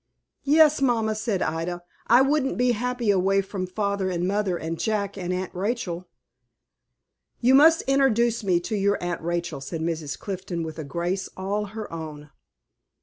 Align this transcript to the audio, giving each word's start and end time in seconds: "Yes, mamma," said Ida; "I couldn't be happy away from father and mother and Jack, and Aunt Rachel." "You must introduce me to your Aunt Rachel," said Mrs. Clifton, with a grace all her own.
"Yes, 0.47 0.81
mamma," 0.81 1.13
said 1.13 1.43
Ida; 1.43 1.83
"I 2.07 2.23
couldn't 2.23 2.55
be 2.55 2.71
happy 2.71 3.11
away 3.11 3.39
from 3.43 3.67
father 3.67 4.09
and 4.09 4.27
mother 4.27 4.57
and 4.57 4.79
Jack, 4.79 5.15
and 5.15 5.31
Aunt 5.31 5.53
Rachel." 5.53 6.07
"You 7.39 7.53
must 7.53 7.83
introduce 7.83 8.43
me 8.43 8.59
to 8.61 8.75
your 8.75 8.97
Aunt 8.99 9.21
Rachel," 9.21 9.61
said 9.61 9.81
Mrs. 9.81 10.17
Clifton, 10.17 10.63
with 10.63 10.79
a 10.79 10.83
grace 10.83 11.29
all 11.37 11.65
her 11.65 11.93
own. 11.93 12.31